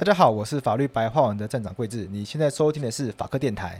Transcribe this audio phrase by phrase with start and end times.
[0.00, 3.78] 大家好，我是法律白话文的站长贵智，你现在收听的是法科电台。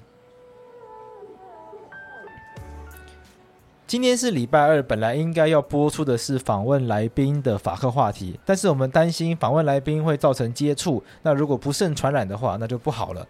[3.87, 13.27] 今天是礼拜二，本来应该要播出的是访问来宾的法科话题，但是我们担心访问来宾会造成接触，那如果不慎传染的话，那就不好了。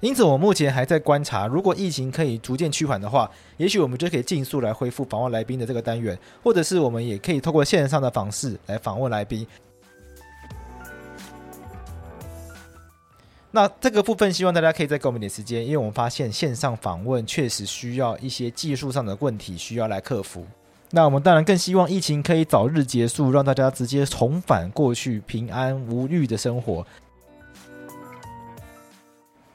[0.00, 9.46] 因此，我目前还在观察，如果疫情可以逐渐趋缓的话，也许我们就可以尽速来恢复访问来宾的这个单元，或者是我们也可以透过线上的方式来访问来宾。
[13.54, 20.46] 那这个部分，希望大家可以再给我们点时间，因为我们发现线上访问确实需要一些技术上的问题需要来克服。
[20.90, 26.86] 那我们当然更希望疫情可以早日结束，让大家直接重返过去平安无虑的生活。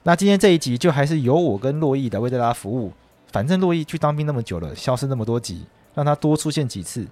[0.04, 2.94] 那今天这一集就还是由我跟珞亦来为大家服务。
[3.32, 7.06] 反正珞亦去当兵那么久了，消失那么多集，让他多出现几次，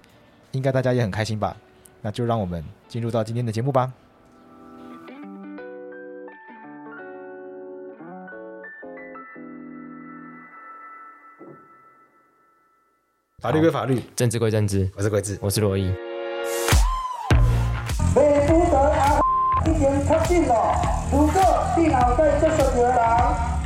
[0.52, 1.56] 应该大家也很开心吧？
[2.00, 3.92] 那就让我们进入到今天的节目吧。
[13.46, 14.90] 法律归法律，政治归政治。
[14.96, 15.94] 我是鬼子，我是珞亦。
[21.12, 22.96] 如果电脑在接受的人，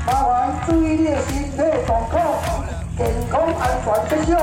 [0.07, 2.21] 麻烦注意练习内防控，
[2.99, 4.39] 健康安全着想。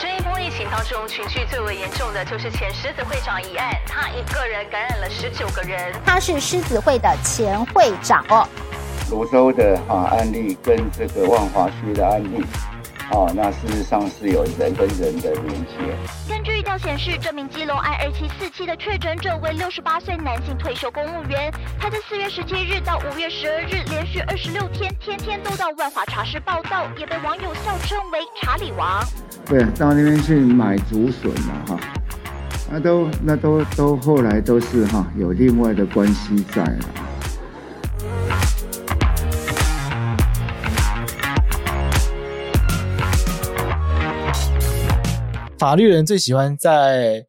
[0.00, 5.94] 这一波疫情当中，群聚最为严重的就是前狮子会长一案，他一个人感染了十九个人。
[6.04, 8.44] 他是狮子会的前会长哦。
[9.08, 12.44] 泸州的啊案例跟这个万华区的案例。
[13.10, 15.74] 哦，那事实上是有人跟人的连接。
[16.28, 21.50] 根据调显示，这名基隆 I 二七四七的确诊者为六十八岁男性退休公务员。
[21.80, 29.02] 他在四月十七日到五月十二日连续二十六天，天天都到万华茶室报到，也被网友笑称为“查理王”。
[29.46, 31.80] 对，到那边去买竹笋嘛，哈，
[32.70, 37.07] 那都那都都后来都是哈有另外的关系在了。
[45.58, 47.26] 法律人最喜欢在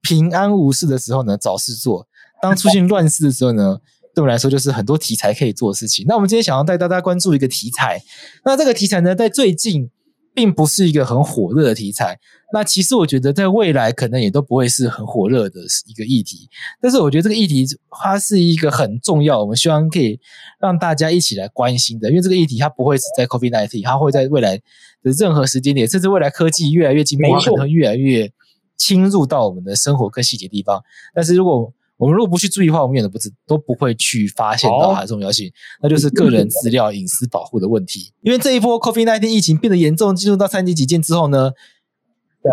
[0.00, 2.06] 平安无事的时候呢找事做，
[2.40, 3.78] 当出现乱世的时候呢，
[4.14, 6.04] 对我们来说就是很多题材可以做的事情。
[6.08, 8.00] 那我们今天想要带大家关注一个题材，
[8.44, 9.90] 那这个题材呢，在最近
[10.36, 12.16] 并不是一个很火热的题材。
[12.52, 16.48] 那其实我觉得在未来可能也都不会是很火热的一个议题。
[16.80, 20.20] 但是我觉得这个议题它是一个很重要，我们希望可以
[20.60, 24.62] 让大家一起来关心的，因为这个议题它不会只在 COVID-19，它会在未来的。
[25.18, 28.28] 任何时间点，甚至未来科技越来越进步，可能会越来越
[28.76, 30.82] 侵入到我们的生活跟细节地方。
[31.14, 35.50] 但是，如果我们如果不去注意的话，我们也都不知都不会去发现到它的重要性。
[35.82, 38.12] 那就是个人资料隐私保护的问题。
[38.22, 41.52] 因为这一波 COVID-19 疫情变得严重，进入到三级警戒之后呢，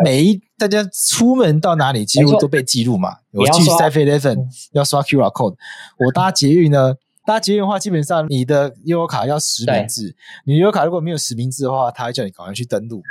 [0.03, 3.17] 每一大家出门到哪里，几乎都被记录嘛。
[3.31, 5.55] 我去 Seven Eleven 要刷 QR code，
[6.05, 6.95] 我搭捷运呢。
[7.25, 10.13] 搭捷运的话，基本上你的悠游卡要实名制。
[10.45, 13.01] 你悠游卡如果没有实名制的话，他会叫你赶快去登录、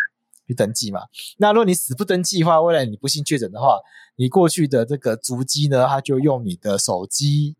[0.52, 1.00] 去登记嘛。
[1.38, 3.78] 那如果你死不登记的话，未来你不幸确诊的话，
[4.16, 7.56] 你过去的这个足迹呢，他就用你的手机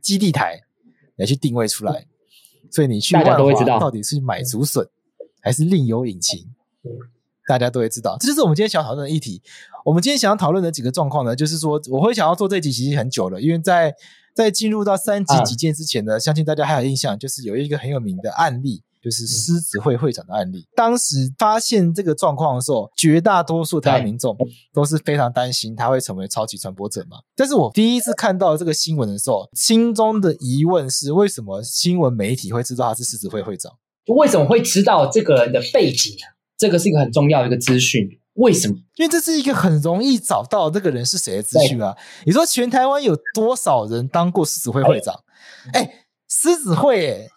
[0.00, 0.62] 基地台
[1.16, 2.06] 来去定位出来。
[2.70, 4.86] 所以你去万华到底是买竹笋
[5.40, 6.46] 还是另有隐情，
[7.46, 8.16] 大家都会知道。
[8.20, 9.40] 这就是我们今天想讨论的议题。
[9.84, 13.94] 我们今天想要讨论的几个状况呢，就是说我会想要做这集其实很久了，因为在
[14.34, 20.66] 在进入到三级几件之前呢，相信大家还有印象，就是有一个很有名的案例，就是狮子会会长的案例。
[20.74, 24.36] 当时发现这个状况的时候，绝大多数台湾民众
[24.72, 27.18] 都是非常担心他会成为超级传播者嘛。
[27.36, 33.72] 但是我第一次看到这个新闻的时候，心中的疑问是：为什么新闻媒体会知道他是狮子会会长？
[34.06, 36.16] 为什么会知道这个人的背景？
[36.56, 38.08] 这个是一个很重要的一个资讯。
[38.34, 38.76] 为什么？
[38.96, 41.96] 因为这是一个很容易找到这个人是谁的资讯啊！
[42.24, 45.14] 你说全台湾有多少人当过狮子会会长？
[45.72, 47.28] 哎，狮子会哎，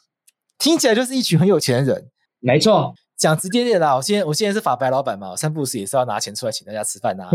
[0.61, 2.11] 听起来就是一群很有钱的人。
[2.39, 7.31] 没错，讲直接点啦，我现在我现在是法白老板嘛，我三不五时也是要拿钱出来请大家吃饭呐、啊，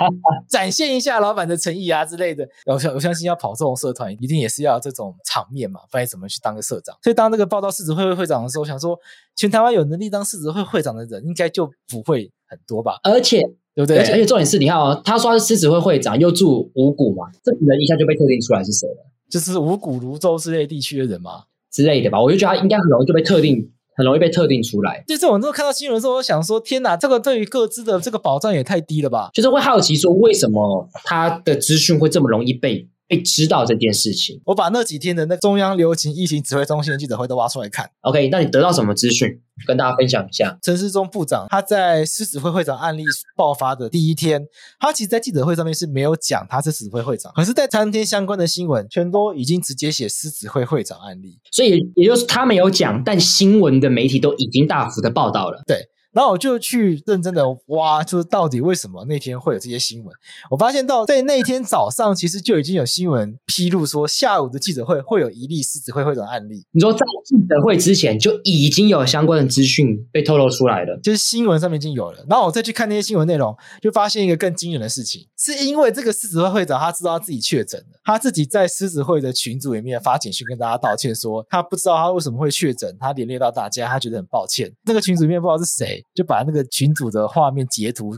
[0.48, 2.46] 展现一下老板的诚意啊之类的。
[2.66, 6.94] 我相我相信要跑这种社团，一定也是要这种场面嘛，不然怎么去当个社长？
[7.02, 8.98] 所以当这个报道市子会会会长的时候，我想说
[9.34, 12.30] 全台湾有能力当市子会会长的人，应该就不会。
[12.48, 13.40] 很多吧，而且
[13.74, 13.98] 对不对？
[13.98, 21.42] 而且而且重点是，你看哦，他说他是狮子会会长，又住五股嘛，这人一下就被特定出来是谁了，就是五股、芦洲之类地区的人嘛
[21.76, 22.18] 之类的吧？
[22.20, 23.70] 我就觉得他应该很容易就被特定。
[23.98, 25.02] 很容易被特定出来。
[25.08, 29.30] 就这种时候看到新闻的时候，我想说：天哪，这个对于各自的这个保障也太低了吧？
[29.32, 32.86] 就是会好奇说，为什么他的资讯会这么容易被？
[33.08, 37.88] 被知道这件事情，我把那几天的那中央流行疫情指挥中心的记者会都挖出来看。
[38.00, 39.40] OK，那你得到什么资讯？
[39.66, 40.58] 跟大家分享一下。
[40.60, 43.02] 陈世忠部长他在狮子会会长案例
[43.34, 44.46] 爆发的第一天，
[44.78, 55.62] 他其实，在记者会上面是没有讲他是狮子会会长，可是，在当天相关的新闻全都已经直接写狮子会会长案例，所以也就是他没有讲，但新闻的媒体都已经大幅的报道了。
[55.66, 55.88] 对。
[56.16, 60.10] 然后我就去认真的挖，就是到底为什么那天会有这些新闻？
[60.50, 66.64] 我发现到在那天早上，其实就已经有新闻披露说，下午的记者会会有一例狮子会会长案例。
[66.72, 72.24] 你说在记者会之前就已经有相关的资讯被透露出来了，就是新闻上面已经有了。
[72.30, 84.72] 然后我再去看那些新闻内容，就发现一个更惊人的事情，是因为这个狮子会会长他知道他自己确诊了，他自己在狮子会的群组里面发简讯跟大家道歉，说他不知道他为什么会确诊，他连累到大家，他觉得很抱歉。
[84.86, 86.02] 那个群组里面不知道是谁。
[86.14, 88.16] 就把那个群组的画面截图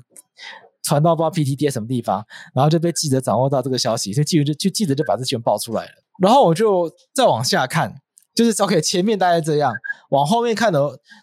[0.82, 2.24] 传到不知道 PTT 什么地方，
[2.54, 5.90] 然后就被记者掌握到这个消息，所以记者就就记者就把这新闻爆出来了。
[6.18, 7.94] 然后我就再往下看，
[8.34, 9.74] 就是 OK 前面大概这样，
[10.10, 10.80] 往后面看的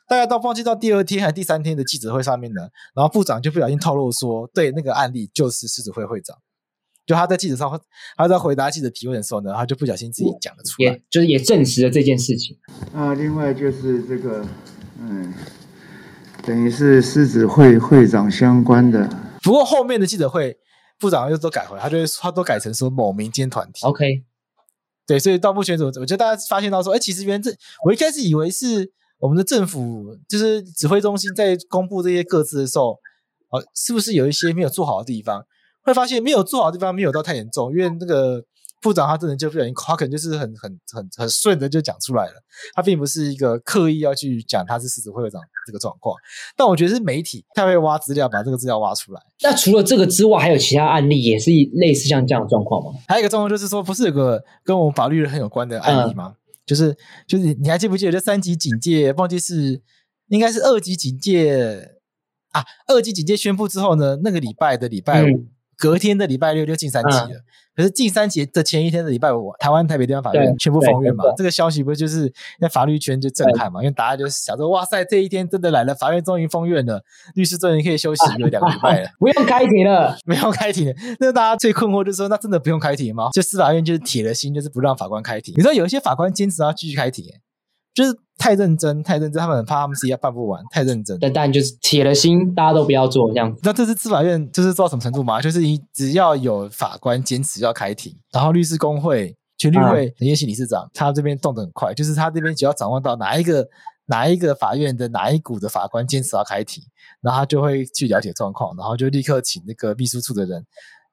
[0.08, 2.62] 大概到忘记到第二天还是第三天的记者会上面呢，
[2.94, 6.38] 然后部长就不小心透露说，对那个案例就是狮子会会长，
[7.08, 7.82] 就他在记者上
[8.16, 12.56] 他在回答记者提问的时候呢，他就不小心自己讲了出来，也就是也证实了这件事情。
[12.94, 14.46] 啊，另外就是这个，
[15.00, 15.34] 嗯。
[16.46, 19.10] 等于是狮子会会长相关的，
[19.42, 20.56] 不过后面的记者会
[21.00, 23.86] 部长又都改回来，他就他都改成说某民间团体。
[23.86, 24.24] OK，
[25.08, 27.52] 对，所以到目前为止，我觉得大家发现到说，哎，其实原这
[27.84, 33.00] 我一开始以为是我们的政府，就是指挥中心在公布这些各自的时候，
[33.50, 35.44] 啊，是不是有一些没有做好的地方？
[35.84, 38.46] 会发现没有做好的地方没有到太严重，因为那个。
[38.86, 42.34] 部长他真的就不小心，他可能就是很很很很顺的就讲出来了，
[42.76, 46.16] 他并不是一个刻意要去讲他是狮子会会长这个状况，
[46.56, 49.22] 但我觉得是媒体太会挖资料，把这个资料挖出来。
[49.42, 53.00] 那除了这个之外，还有其他案例也是类似像这样的状况吗？
[53.08, 56.36] 还有一个状况就是说，不是有个跟我们法律人很有关的案例吗？
[56.36, 56.96] 嗯、就是
[57.28, 59.82] 就是你还记不记得，这三级警戒，忘记是
[60.28, 61.98] 应该是二级警戒
[62.52, 65.48] 啊，二级警戒宣布之后呢，那个礼拜的礼拜五，嗯、
[65.78, 67.28] 隔天的礼拜六就进三级了。
[67.30, 67.44] 嗯
[67.76, 71.26] 可是进三级的前一天的礼拜五，台湾台北地方法院全部封院嘛？
[71.36, 72.32] 这个消息不就是
[72.62, 73.82] 在法律圈就震撼嘛？
[73.82, 80.94] 因为大家就想说，哇塞，这一天真的来了，法院终于封院了，律师终于可以休息有两个礼拜了， 不用开庭了， 没有开庭了。
[81.20, 83.28] 那大家最困惑就是说，那真的不用开庭吗？
[83.34, 85.54] 就司法院就是铁了心，就是不让法官开庭。
[85.58, 87.26] 你知道有一些法官坚持要继续开庭，
[87.96, 88.16] 就是。
[88.38, 90.62] 太认真，太认真，他们很怕他们自己要办不完。
[90.70, 93.62] 太认真，但但就是铁了心，大家都不要做这样子。
[93.64, 95.42] 那这次司法院就是做到什么程度吗？
[95.42, 103.66] 就是你只要有法官坚持要开庭，然后律师工会、全律会陈彦希理事长，他这边动得很快，就是他这边只要掌握到哪一个
[104.08, 106.84] 哪一个法院的哪一股的法官坚持要开庭，
[107.22, 110.62] 然后他就会去了解状况，然后就立刻请那个秘书处的人。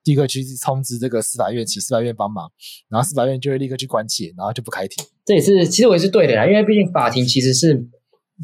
[0.05, 2.51] 立刻去通知这个司法院，请司法院帮忙，
[2.89, 5.05] 然后司法院就会立刻去关切，然后就不开庭。
[5.25, 7.87] 这也是其实我也是对的啦，因为毕竟法庭其实是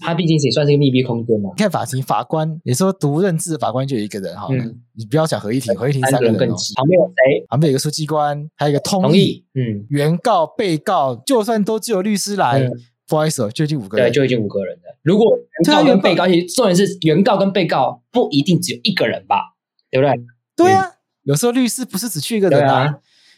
[0.00, 1.50] 它毕竟也算是一个密闭空间嘛。
[1.56, 7.46] 你看法庭法官，你说独任制的法官就有一个人哈，嗯、你不要讲合议庭，合议庭三个人，更急旁边有谁？
[7.49, 12.71] 旁边有一个书记官，还有一个通译，同意嗯，原告、被告，就算都只有律师来，嗯、
[13.09, 14.97] 不好意思，就已经五个人，对，就已经五个人了。
[15.02, 19.56] 如果原告跟被告，其实重点是原告跟被告不一定只有一个人吧？
[19.90, 20.14] 对不对？
[20.54, 20.87] 对啊。
[20.87, 20.92] 嗯
[21.28, 22.94] 有时候律师不是只去一个人啊，啊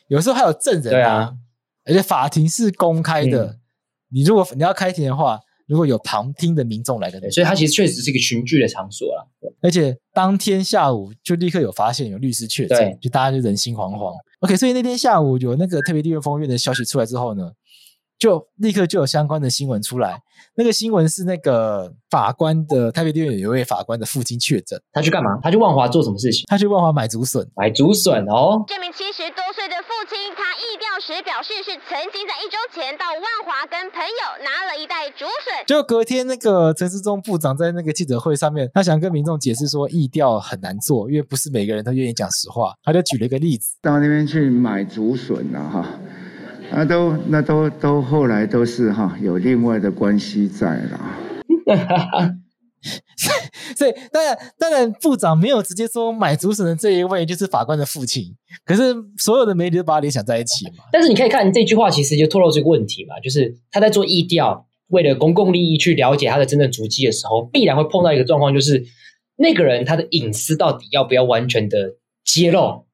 [0.06, 1.34] 有时候还有证人啊，啊，
[1.84, 3.46] 而且法庭是公开的。
[3.46, 3.58] 嗯、
[4.12, 9.26] 你如果你要开庭的话，如果有旁听的民众来的，所以它其实确实是一个群聚的场所啊。
[9.60, 14.14] 而且当天下午就立刻有发现有律师确诊，就大家就人心惶惶。
[14.38, 17.50] OK，所以那天下午有那个特别地院封院的消息出来之后呢，
[18.20, 20.22] 就立刻就有相关的新闻出来。
[20.54, 25.38] 那个新闻是那个法官的台北地院有一位法官的父亲确诊，他去干嘛？
[25.42, 26.44] 他去万华做什么事情？
[26.46, 28.62] 他去万华买竹笋，买竹笋哦。
[28.66, 35.64] 这名七十多岁的父亲，他意调时表示是曾经在一周前到万华跟朋友拿了一袋竹笋。
[35.66, 42.74] 就隔天那个陈时中部长在那个记者会上面，他想跟民众解释说意调很难做，因为不是每个人都愿意讲实话。
[42.82, 45.86] 他就举了一个例子，到那边去买竹笋了哈。
[46.72, 51.00] 那都那都都后来都是哈有另外的关系在了，
[53.76, 58.34] 所以当然当然部长没有直接说买主审的这一位就是法官的父亲，
[58.64, 60.84] 可是所有的媒体都把他联想在一起嘛。
[60.92, 68.84] 但是你可以看这句话，其实就透露这个问题嘛，就是他在做意调，为了公共利益去了解他的真正足迹的时候，必然会碰到一个状况，就是
[69.36, 72.86] 那个人他的隐私到底要不要完全的揭露？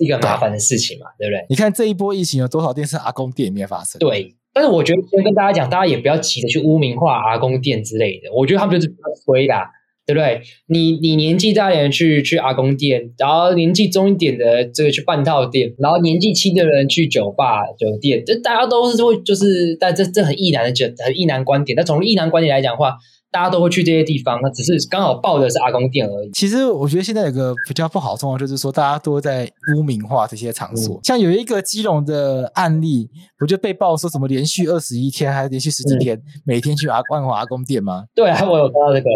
[0.00, 1.46] 一个麻烦的事情嘛，对，对不对？
[1.50, 3.98] 你看这一波疫情有多少店是阿公店里面发生？
[3.98, 8.32] 对，但是我觉得先跟大家讲，大家也不要急着去污名化阿公店之类的。
[8.34, 9.54] 我觉得他们就是比较衰的，
[10.06, 10.40] 对不对？
[10.66, 21.76] 你你年纪大一点去去阿公店，然后年纪中一点的这个去半套店，然后年纪轻的人去酒吧酒店，这大家都是会就是，但这这很异男的就很异男观点。
[21.76, 22.96] 但从异男观点来讲的话。
[23.30, 26.30] 大家都会去这些地方，那只是刚好报的是阿公店而已。
[26.32, 30.96] 其实我觉得现在有个比较不好的状况，就是说大家都在污名化这些场所。
[30.96, 38.04] 嗯、像有一个基隆的案例，不就被报说什么连续二十一天还是连续十几天，嗯、每天去阿万华阿公店吗？
[38.14, 39.08] 对啊，我有看到这个。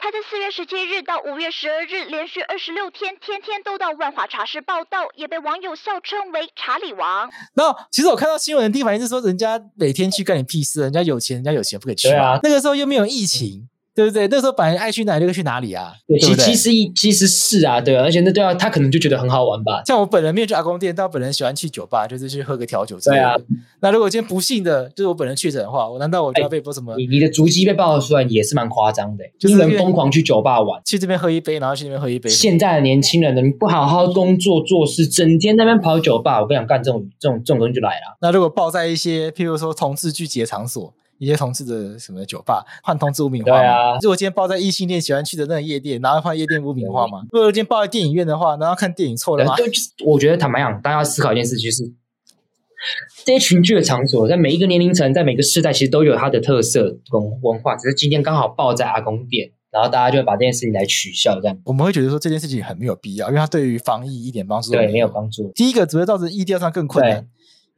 [0.00, 7.28] 他在四月十七日到五月十二日连续二十六天，天天都到万华茶室报道，也被网友笑称为“查理王”。
[7.54, 12.38] 那其实我看到新闻的第一反应是说人家每天去干你屁事，人家有钱，人家有钱不可以去啊。
[12.42, 13.68] 那个时候又没有疫情。
[13.98, 14.28] 对不对？
[14.28, 15.92] 那时候本来爱去哪里就去哪里啊。
[16.06, 19.82] 对，其其实其实是啊，对啊，而且那对啊，他可能就觉得很好玩吧。
[19.84, 23.22] 像我本人没有去阿公店，但我本人喜欢去酒吧，就是去喝个调酒之类的。
[23.22, 23.36] 对啊。
[23.80, 26.94] 那如果今天不幸的就是我本人确诊的话，我难道我就要被播什么？
[26.96, 32.30] 你你的足迹被爆出来也是蛮夸张的，就是人疯狂去酒吧玩，去这边喝一杯，然后去那边喝一杯。
[32.30, 38.16] 现在的年轻人呢，你不好好工作做事，整天在那边跑酒吧，我不想干这种这种这种东西就来了。
[38.20, 40.94] 那如果爆在一些，譬如说同志聚集的场所。
[41.18, 43.58] 一些同志的什么酒吧换同志污名化吗？
[43.58, 47.22] 对啊，如果今天报在异性恋喜欢去的那个夜店，然后换夜店污名化嘛？
[47.32, 49.56] 如果今天报在电影院的话，然后看电影错了吗？
[49.56, 51.82] 对，就是我觉得坦白讲，大家要思考一件事，就是
[53.24, 57.74] 这些群聚的场所，在每一个年龄层，在每个世代，其实都有它的特色跟文化。
[57.74, 65.50] 只是今天刚好报在阿公店，然后大家就会把这件事情来取笑，这样我们会觉得说这件事情很没有必要，因为它对于防疫一点帮助都没有，对，没有帮助。
[65.54, 67.26] 第一个只会造成疫调上更困难。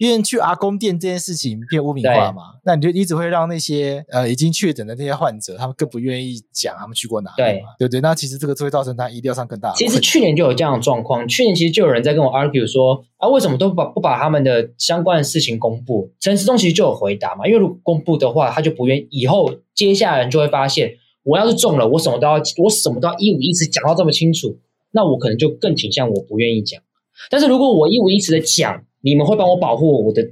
[0.01, 8.01] 因为去阿公店这件事情变污名化嘛，那你就一直会让那些呃已经确诊的那些患者，他们更不愿意讲他们去过哪里嘛，对对对。
[8.01, 9.71] 那其实这个就会造成他疫调上更大。
[9.75, 16.11] 其实去年就有这样的状况，去年其实就有人在跟我 argue 说啊，为什么都不把不把他们的相关的事情公布？
[16.19, 20.93] 陈时中其实就有回答嘛，因为如果公布的话，他就不愿意，以后接下来人就会发现，
[21.25, 24.57] 我要是中了，我什么都要我什么都要一五一十讲到这么清楚，
[24.93, 26.81] 那我可能就更倾向我不愿意讲。
[27.29, 30.23] 但是如果我一五一十的讲，你们会帮我保护我的。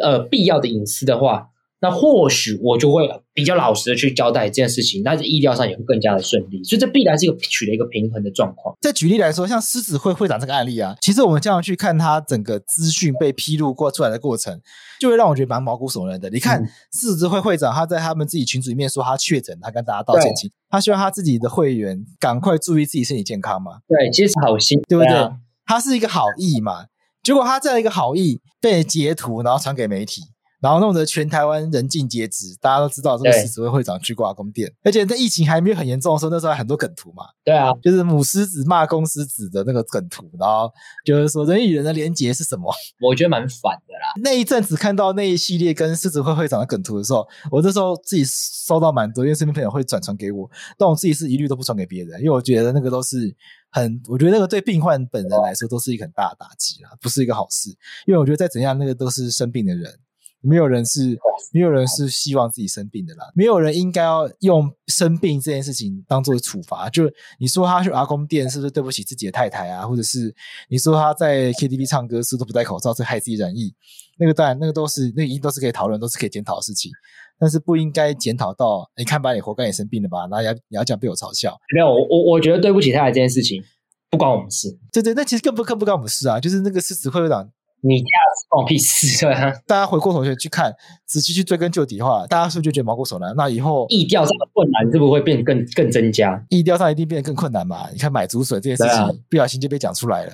[0.00, 1.48] 呃，必要的隐私的话，
[1.80, 6.62] 那或许我就会比较老实的去交代这件事情，那在疫调上也会更加的顺利。
[6.62, 8.76] 所以这必然是一个取得一个平衡的状况。
[8.80, 14.60] 再举例来说，像狮子会会长这个案例啊，其实我们这样去看他整个资讯被披露过出来的过程，
[15.00, 16.30] 就会让我觉得蛮毛骨悚然的。
[16.30, 20.32] 你看，狮子会会长他在他们自己群组里面说他确诊，他跟大家道歉，
[20.68, 23.80] 他希望他自己的会员赶快注意自己身体健康嘛。
[23.88, 25.08] 对，其实是好心，对不对？
[25.08, 26.84] 对啊，他是一个好意嘛。
[27.28, 30.22] 结果他这样一个好意被截图，然后传给媒体，
[30.62, 32.56] 然后弄得全台湾人尽皆知。
[32.58, 37.24] 大家都知道这个狮子会会长去挂宫殿，而且在疫情还没有很严重的时候，那时候还很多梗图嘛。
[37.44, 40.72] 对啊，就是母狮子骂公狮子的那个梗图，然后
[41.04, 42.72] 就是说人与人的连结是什么？
[43.06, 44.08] 我觉得蛮反的啦。
[44.22, 53.36] 那一阵子看到那一系列跟狮子会会长的梗图的时候，我那时候自己收到蛮多，因为身边朋友会转传给我，但我自己是一律都不传给别人，因为我觉得那个都是。
[53.70, 57.70] 很，我觉得那个对病患本人来说都是一个很大的打击啦，不是一个好事。
[58.06, 59.92] 因为我觉得再怎样，那个都是生病的人，
[60.40, 61.18] 没有人是，
[61.52, 63.26] 没有人是希望自己生病的啦。
[63.34, 66.88] 没有人应该要用生病这件事情当做处罚。
[66.88, 67.04] 就
[67.38, 69.86] 你说他去阿公店是不是对不起自己的太太啊？
[69.86, 70.34] 或者是
[70.68, 73.74] 你说他在 KTV 唱歌是不是都不戴口罩，是害自己染疫？
[74.18, 76.90] 那个当然，那个都是，那个一定都是可以讨论，都是可以检讨的事情。
[77.38, 80.20] 但是不应该检讨到，你看吧，你活该，你生病了吧？
[80.22, 81.56] 然后也要也要讲被我嘲笑。
[81.74, 83.62] 没有，我我觉得对不起他的这件事情
[84.10, 84.76] 不关我们事。
[84.92, 86.40] 对对，那其实更不更不关我们事啊！
[86.40, 87.48] 就是那个狮子会会长，
[87.82, 88.06] 你家
[88.48, 89.52] 关我屁事对啊！
[89.66, 90.74] 大家回过头去去看，
[91.06, 93.32] 仔细去追根究底的话，大家是不是就觉得毛骨悚然？
[93.36, 96.44] 那以后意调上的困难是不是会变更更增加？
[96.48, 97.88] 意调上一定变得更困难嘛？
[97.92, 100.32] 你看买竹笋这件事情，啊、不小心就被讲出来了。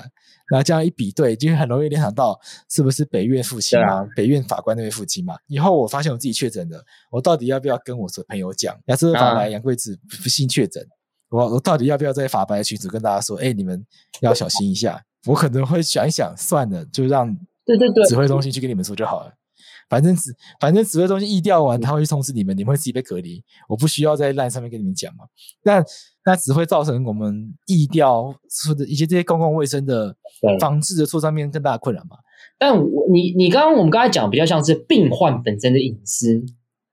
[0.49, 4.01] 然后这样一比对，就很容易联想到是不是北院父亲啊？
[4.01, 5.37] 啊北院法官那位父亲嘛？
[5.47, 8.79] 以后我发现我自己确诊了，我到底要不要跟我的朋友讲？
[8.87, 10.87] 亚瑟法白杨贵子不幸确诊，
[11.31, 13.37] 我我到底要不要在法白群组跟大家说？
[13.39, 13.85] 哎，你们
[14.21, 15.03] 要小心一下。
[15.27, 17.35] 我可能会想一想，算了，就让
[17.65, 19.33] 对对对指挥中心去跟你们说就好了。
[19.89, 23.43] 反正指反正指挥中心疫调完，他会去通知你们，你们会自己被隔离。
[23.69, 25.25] 我不需要在 LINE 上面跟你们讲嘛。
[25.63, 25.83] 但
[26.26, 28.35] 那只会造成我们疫调
[28.66, 30.16] 或者一些这些公共卫生的
[30.59, 32.16] 防治的措施上面更大的困扰嘛。
[32.59, 36.38] 但我你你刚刚我们刚才讲比较像是病患本身的隐私，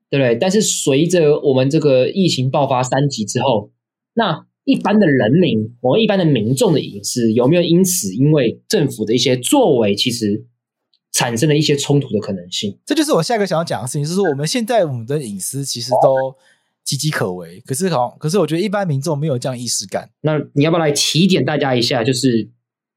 [0.09, 0.35] 对不对？
[0.35, 3.71] 但是随着我们这个疫情爆发三级之后，
[4.15, 10.45] 那一般的人民，我们一般的民众的隐私有没有因此因为政府的一些作为，其实
[11.13, 12.77] 产生了一些冲突的可能性？
[12.85, 16.35] 这就是我下一个想要讲的事情，就是说我们现在我们的隐私其实都。
[16.85, 17.61] 岌岌可危。
[17.61, 20.09] 可是好，可是我觉得一般民众没有这样意识感。
[20.21, 22.03] 那你要不要来提点大家一下？
[22.03, 22.50] 就是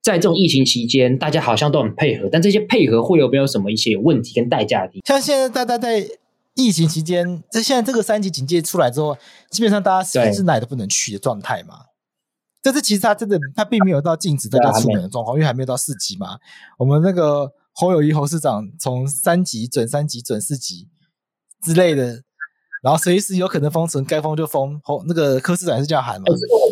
[0.02, 5.00] 在这种疫情期间，大家好像都很配合，但这些配合会有没有什么一些有问题跟代价的？
[5.04, 6.06] 像现在大家在
[6.54, 9.16] 疫情期间，在现在这个三级警戒出来之后，
[9.50, 11.86] 基本上大家是哪都不能去的状态嘛。
[12.62, 16.38] 但是其实他真的他并没有到禁止大家出门的状况，因为还没有到四级嘛。
[16.78, 20.88] 我们那个侯友谊侯市长从三级转三级转四级
[21.62, 22.22] 之类的，
[22.84, 24.78] 然后随时有可能封城，该封就封。
[24.84, 26.26] 哦那个柯市长是这样喊嘛？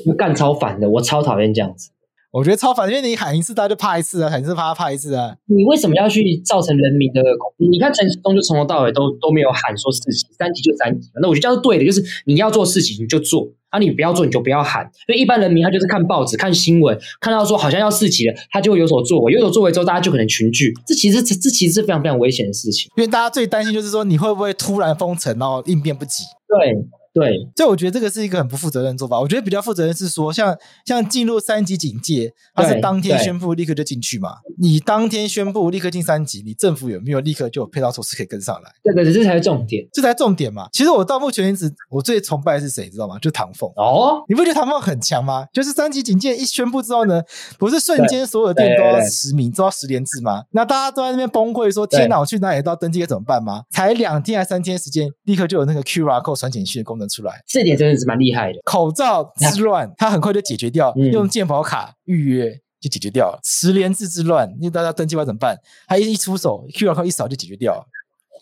[0.07, 1.89] 我干超烦的，我超讨厌这样子。
[2.31, 5.35] 我觉得超烦，因为你喊一次，大家就怕一次啊；喊一次，怕怕一次啊。
[5.47, 7.67] 你为什么要去造成人民的恐惧？
[7.69, 11.11] 你看陈时中就从头到尾都都没有喊说四级、三级就三级。
[11.21, 14.85] 那我觉得这样是对的，就是你要做事情你就做，啊，你不要做你就不要喊。
[15.09, 20.73] 因为一般人民他就是看报纸、看新闻，看到说好像要四级了，他就会有所作为，有所作为之后，大家就可能群聚。
[20.87, 26.23] 这其实这这其实是非常非常危险的事情，因为大家最担心就是说你会不会突然封城，然后应变不及。
[26.47, 26.77] 对。
[27.15, 29.21] 对，所以我觉得这个是一个很不负责任的做法。
[29.21, 34.37] 我觉得比较负责任是说，像像进入三级警戒，它是当天宣布立刻就进去嘛？
[34.59, 38.73] 你当天宣布立刻进三级，你政府有没有立刻就有配套措施可以跟上来？
[38.83, 40.69] 对对，这才是重点，这才是重点嘛。
[40.73, 43.19] 其实我到目前为止，我最崇拜的是谁，知道吗？
[43.19, 45.47] 就唐凤哦，你不觉得唐凤很强吗？
[45.53, 47.23] 就是三级警戒一宣布之后呢，
[47.59, 50.45] 不是瞬间所有的店都要实名，都要十连制吗？
[50.53, 57.77] 那大家都在那边崩溃说：“天哪，我去哪里都要登记，该怎么办吗？”才两天还三天时间，立刻就有那个 QR code 传简讯的功能出来，这点。
[57.77, 63.41] 真的是蛮厉害的，口罩之乱，它很快就解决掉，嗯、用健保卡预约就解决掉了。
[63.43, 65.59] 十连制之乱，因为大家登记完怎么办？
[65.87, 67.87] 他一一出手，QR code 一扫就解决掉了。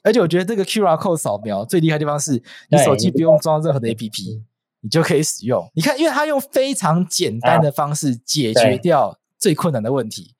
[0.02, 4.40] 而且我觉得这个 QR code 扫描最厉害的地方是，你手机不用装任何的 APP，
[4.80, 5.70] 你就可以使用。
[5.74, 10.34] 你看，因为它用非常简单的方式解决掉最困难的问题。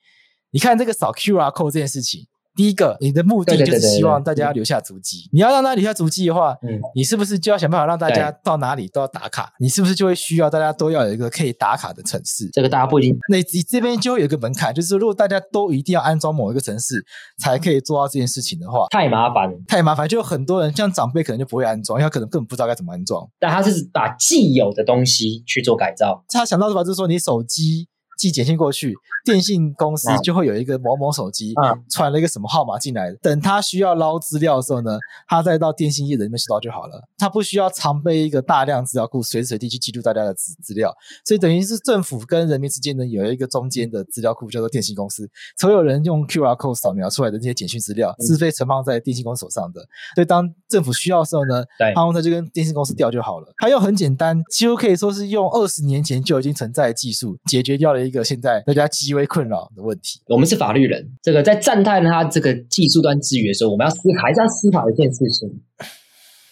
[0.50, 2.26] 你看这个扫 QR code 这件事情。
[2.57, 5.28] 第一个，你的目的就是希望大家留下足迹。
[5.33, 9.52] 你要让大家留下足迹的话，嗯，你是不是就要想办法让大家到哪里都要打卡？
[9.61, 12.49] 你是不是就会需要大家都要有一个可以打卡的城市？
[12.52, 13.16] 这个大家不一定。
[13.28, 17.04] 那你这边就会有一个门槛，就是如果大家都一定要安装某一个城市
[17.38, 20.09] 才可以做到这件事情的话，太麻烦，太麻烦。
[20.09, 23.26] 就有很多人像长辈可能就不会安装，因为他可能根本不知道该怎么安装。
[23.39, 26.25] 但他是把既有的东西去做改造。
[26.28, 27.89] 他想到的话就是说，你手机。
[28.21, 31.54] 寄简讯过去，电信公司就会有一个某某手机
[31.91, 33.11] 传了一个什么号码进来。
[33.23, 37.02] 等他需要捞资料的时候呢，他再到电信业者那边去捞就好了。
[37.17, 40.95] 他不需要常备一个大量资料库，随时随地去记录大家的资资料。
[41.25, 45.26] 所以等于是政府跟人民之间呢，有一个中间的资料库，叫做电信公司。
[45.56, 49.80] 所有人用 QR code 扫描出来的那些简讯资料，是非存放在电信公司手上的。
[50.15, 53.50] 所以当政府需要的时候呢，他们就跟电信公司调就好了。
[53.56, 58.25] 它又很简单，几乎可以说是用二十年前就已经存在的技术解决掉了一个。
[58.25, 60.20] 现在大家极为困扰的问题。
[60.26, 65.49] 我们是法律人，这个在赞叹他这个技术端之余的时候，我们要思考，还是要思考一件事情：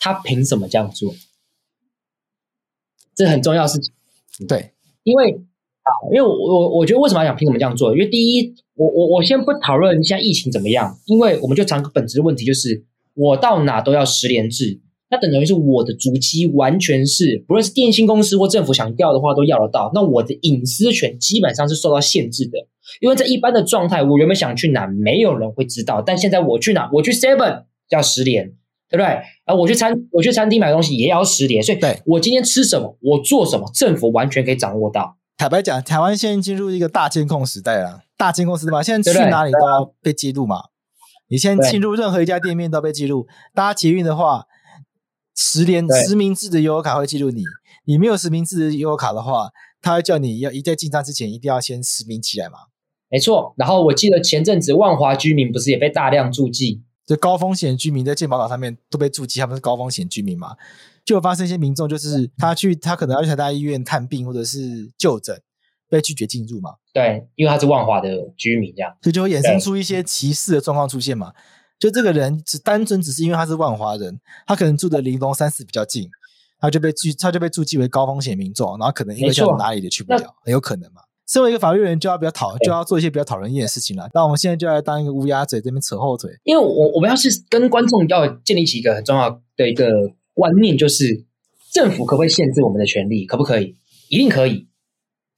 [0.00, 1.12] 他凭什么这样做？
[3.14, 3.92] 这很重要的事情。
[4.46, 5.32] 对，因为
[5.82, 7.92] 啊，因为我我我觉得为什么要讲凭什么这样做？
[7.92, 14.80] 因为第一，我我我先不讨论现在疫情怎么样，因为我们就讲个本质的问题，就是我到哪都要十连制。
[15.10, 19.90] 那等于是我的主机完全是，不论是电信公司或政府想要的话，都要得到。
[19.94, 22.58] 那我的隐私权基本上是受到限制的，
[23.00, 26.02] 因为在一般的状态，我原本想去哪，没有人会知道。
[26.02, 28.48] 但现在我去哪，我去 Seven 要实联，
[28.90, 29.06] 对不对？
[29.46, 31.62] 啊，我去餐，我去餐厅买东西也要实联。
[31.62, 35.16] 所以，对我今天吃什么，我做什么，政府完全可以掌握到。
[35.38, 40.64] 坦白讲，台湾现在进入一个大监控时代了，大监控时代嘛，现在去哪里都要被记录嘛。
[41.30, 44.44] 你现在进入任何一家店面都要被记录，搭捷运的话。
[45.40, 47.44] 实联实名制的悠游卡会记录你，
[47.84, 49.48] 你没有实名制的悠游卡的话，
[49.80, 52.58] 他会叫你要一在进站之前一定要先实名起来嘛？
[53.08, 53.54] 没错。
[53.56, 60.56] 然后我记得前阵子万华居民不是也被大量注记，就高风险居民在健保卡上面都被注记，他们是高风险居民嘛？
[61.04, 65.40] 就有发生一些民众就是他去他可能要去台大医院探病或者是就诊，
[65.88, 66.72] 被拒绝进入嘛？
[66.92, 71.32] 对，因为他是万华的居民，这样，所以就会衍生出一些歧视的状况出现嘛？
[71.78, 76.08] 就这个人只单纯只是因为他是万华人，他可能住的玲珑三四比较近，
[76.58, 81.02] 他就被注他就被注记为高风险民众，然后可能因为这样哪里也去不了，很有可能嘛。
[81.26, 84.08] 身为一个法律人，就要比较讨就要做一些比较讨人厌的事情了。
[84.14, 86.30] 那我们现在就来当一个乌鸦嘴，这边扯后腿。
[86.44, 89.92] 因为我我们要是跟观众要建立起一个很重要的一个
[90.32, 91.26] 观念，就是
[91.70, 93.26] 政府可不可以限制我们的权利？
[93.26, 93.76] 可不可以？
[94.08, 94.67] 一定可以。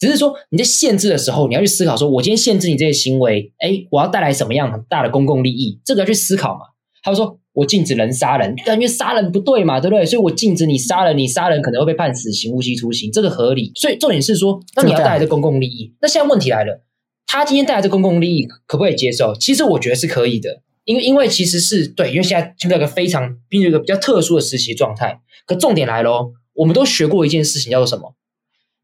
[0.01, 5.79] 只是说你在限制的时候，你要去思考说，我今天限制你这些行为，哎，我要带来什么样很大的公共利益？
[5.85, 6.61] 这个要去思考嘛。
[7.03, 10.05] 他说我禁止人杀人，但因为杀人不对嘛，对不对？
[10.05, 13.73] 所以我禁止你杀人，你杀人可能会被判死刑、无期徒刑，这个合理。
[13.75, 15.95] 所以重点是说，那你要带来的公共利益。
[16.01, 16.83] 那现在问题来了，
[17.27, 19.35] 他今天带来的公共利益可不可以接受？
[19.35, 20.63] 其实我觉得是可以的。
[20.85, 25.21] 因为因为其实是对，因为现在进入一个非常进入一个比较特殊的实习状态。
[25.47, 28.15] 可重点来喽，我们都学过一件事情，叫做什么？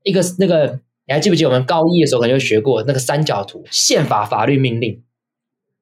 [0.05, 5.03] 一个那个你还记不记得我们高一的时候可能就学过那个三角图，宪法、法律、命令，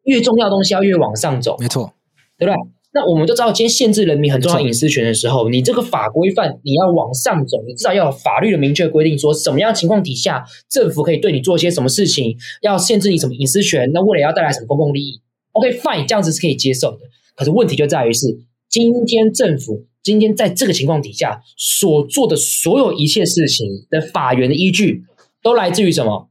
[0.04, 1.94] 越重要的东西要越往上走，没错，
[2.38, 2.60] 对不对？
[2.96, 15.20] 那我们都知道，今天限制人民很重要隐私权的时候，你这个法规范你要往上走，你至少要有法律的明确规定，说什么样情况底下政府可以对你做些什么事情，要限制你什么隐私权，那为了要带来什么公共利益
[15.52, 16.98] ？OK，fine，这样子是可以接受的。
[17.34, 25.02] 可是问题就在于是，今天政府今天在这个情况底下所做的所有一切事情的法源的依据，
[25.44, 26.30] 都来自于什么？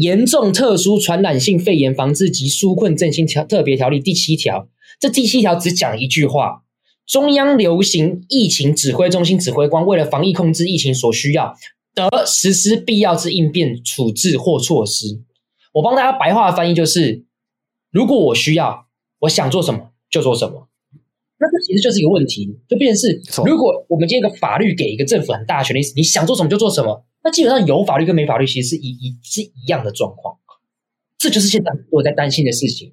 [0.00, 4.66] 严重特殊传染性肺炎防治及纾困振兴条特别条例第七条。
[4.98, 6.62] 这第七条只讲一句话：
[7.06, 11.54] 中央流行疫情指挥中心指挥官为了防疫控制疫情所需要，
[11.94, 15.20] 得实施必要之应变处置或措施。
[15.74, 17.24] 我帮大家白话翻译就是：
[17.90, 18.86] 如果我需要，
[19.18, 20.68] 我想做什么就做什么。
[21.38, 30.36] 那这其实就是一个问题，就变成是：如果我们今天一个法律给一个政府很大的权利，你想做什么就做什么，那基本上有法律跟没法律其实是一一是一样的状况。
[31.18, 32.92] 这就是现在我在担心的事情。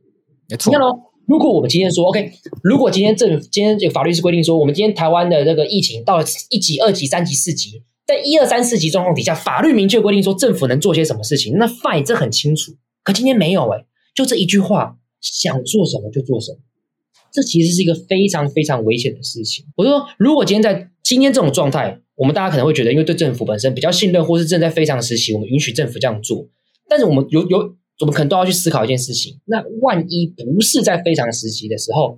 [0.50, 0.72] 没错。
[0.72, 1.12] 你看喽。
[1.28, 2.30] 如果我们今天说 OK，
[2.62, 12.74] 如果今天政今天这个法律是规定说，我们今天台湾的这个疫情到了一级、二级、三级、四级，在一二三四级状况底下，法律明确规定说政府能做些什么事情，那 fine，这很清楚。
[13.04, 16.58] 可今天没有诶，就这一句话，想做什么就做什么，
[17.32, 19.64] 这其实是一个非常非常危险的事情。
[19.78, 26.48] 我说，如果今天在今天这种状态，我们大家可能会觉得，因为对政府本身比较信任，或是正在非常时期，我们允许政府这样做，
[26.88, 27.76] 但是我们有有。
[28.00, 32.18] 我们可能都要去思考一件事情：那万一不是在非常时期的时候，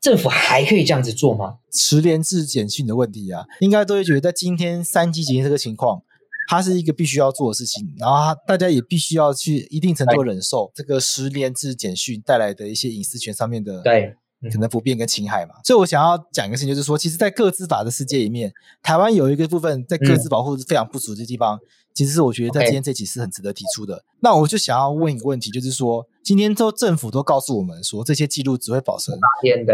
[0.00, 1.56] 政府还可以这样子做吗？
[1.70, 6.02] 十连制简讯的问题啊，应该都会觉得在今天三级警戒这个情况，
[6.48, 14.16] 它是一个必须要做的事情，然后大家也必须要去一定程度忍受这个十连制简讯带来的一些隐私权上面的对
[14.50, 15.54] 可能不便跟侵害嘛。
[15.62, 18.52] 所以我想要讲一个事情，就是说，其实，在各自法的世界里面，
[18.82, 21.60] 台湾有一个部分在各自保护是非常不足的地方。
[21.94, 24.02] 其实是我觉得在今天这期是很值得提出的。
[24.20, 29.18] 那我就想要问一个问题，就是说，今天都政府都告诉我们说，这些记录只会保存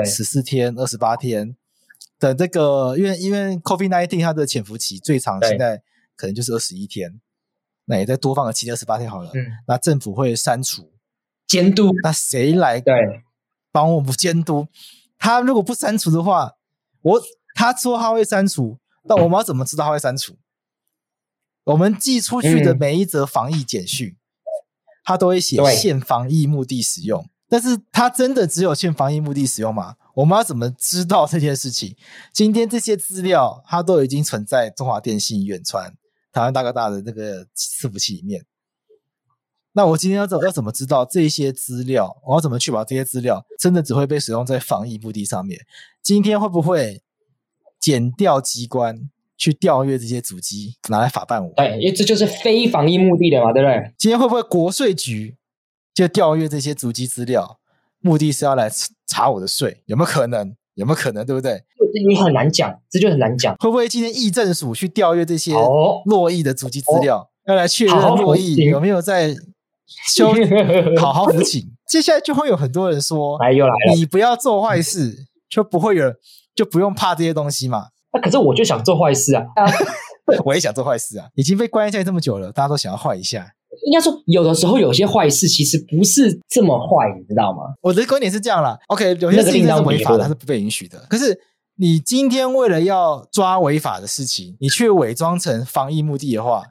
[0.04, 1.54] 十四天、二十八天
[2.18, 5.80] 的这个，因为因为 COVID-19 它的潜伏期最长，现在
[6.16, 7.20] 可能就是二十一天，
[7.84, 9.30] 那也再多放个七天、二十八天好了。
[9.34, 10.90] 嗯，那政府会删除
[11.46, 13.22] 监督，那谁来对
[13.70, 14.66] 帮我们监督？
[15.18, 16.54] 他如果不删除的话，
[17.02, 17.22] 我
[17.54, 20.36] 他说他会删除，那我们要怎么知道他会删除？
[21.64, 24.16] 我们寄出去的每一则防疫简讯，
[25.04, 29.96] 他都会写限防疫目的使用，但是他真的只有限防疫目的使用吗？
[30.14, 31.96] 我们要怎么知道这件事情？
[32.32, 35.94] 今天这些资料它都已经存在中华电信、远传、
[36.32, 38.44] 台湾大哥大的那个伺服器里面。
[39.78, 42.20] 那我今天要怎要怎么知道这些资料？
[42.26, 45.56] 我要怎么确保这些资料真的只会被使用在防疫目的上面？
[46.02, 47.00] 今天会不会
[47.78, 49.08] 减掉机关？
[49.36, 51.52] 去调阅这些主机拿来法办我？
[51.54, 53.92] 对，因为这就是非防疫目的的嘛，对不对？
[53.96, 55.36] 今天会不会国税局
[55.94, 57.60] 就调阅这些主机资料，
[58.00, 58.68] 目的是要来
[59.06, 59.84] 查我的税？
[59.86, 60.56] 有没有可能？
[60.74, 61.24] 有没有可能？
[61.24, 61.62] 对不对？
[61.78, 63.54] 这你很难讲，这就很难讲。
[63.60, 69.36] 会不会今天议政署去调阅这些络绎的主机资料，哦、要来确认络绎有没有在
[70.08, 70.32] 修
[71.00, 71.62] 好好服请？
[71.88, 76.14] 接下来就会有很多人说：“来又来了，你不要做坏事，就不会有人，
[76.54, 79.44] 就不用怕这些东西嘛。”那、啊、可是我就想做坏事啊！
[80.44, 81.26] 我也想做坏事啊！
[81.34, 83.50] 已经被关在这么久了，大家都想要坏一下。
[83.86, 87.74] 应该说，有的时候有些坏事其实不是这么坏，你知道吗？
[87.80, 88.78] 我的观点是这样啦。
[88.88, 90.98] OK，有些事情是违法的，它是不被允许的。
[91.08, 91.38] 可是
[91.76, 96.64] 你今天为了要抓违法的事情，你却伪装成防疫目的的话，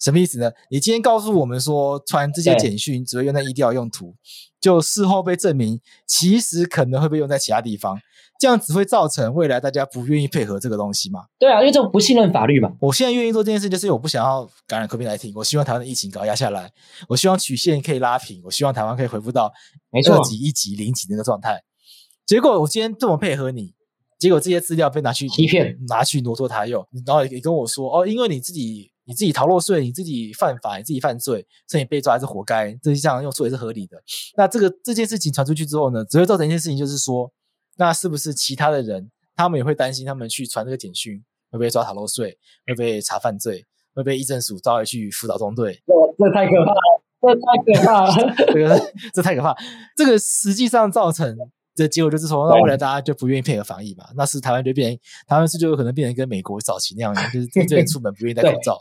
[0.00, 0.50] 什么意思呢？
[0.70, 4.14] 你今天告诉我们说，传这些简讯只会用在疫调用途，
[4.60, 7.98] 就事后被证明，其实可能会被用在其他地方。
[8.38, 11.24] 这样只会造成未来大家不愿意配合这个东西嘛？
[11.38, 12.72] 对啊，因为这种不信任法律嘛。
[12.80, 16.72] 我现在愿意做这件事，就是因为我不想要感染 COVID-19，我希望台湾的疫情搞压下来，
[17.06, 19.52] 我希望曲线可以拉平，我希望台湾可以恢复到
[19.92, 21.62] 没错二级、一级、零级那个状态。
[22.24, 23.74] 结果我今天这么配合你，
[24.18, 33.96] 结果这些资料被拿去欺骗，拿去挪作他用，然后也跟我说哦，因为你自己你自己逃漏税，你自己犯法，你自己犯罪，所以你被抓还是活该，这这样用处也是合理的。
[34.36, 37.32] 那这个这件事情传出去之后呢，只会造成一件事情，就是说。
[37.76, 42.36] 那是不是其他的人，他们也会担心，他们去传这个简讯会被抓逃漏税，
[42.66, 45.80] 会被查犯罪，会被议政署招回去辅导中队？
[45.86, 49.56] 这这太可怕了，这太可怕了， 这个这太可怕。
[49.96, 51.34] 这个实际上造成
[51.80, 58.80] 的结果就是说，那未来大家就不愿意配合防疫嘛，那是台湾就变成台湾是就有可能变成跟美国早期那样，就是这边出门不愿意戴口罩。